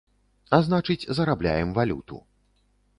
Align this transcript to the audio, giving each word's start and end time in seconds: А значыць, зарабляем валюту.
А 0.57 0.59
значыць, 0.69 1.07
зарабляем 1.21 1.77
валюту. 1.79 2.17